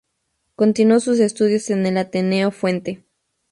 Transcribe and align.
Continuó 0.55 0.99
sus 0.99 1.19
estudios 1.19 1.69
en 1.69 1.85
el 1.85 1.95
Ateneo 1.99 2.49
Fuente. 2.49 3.05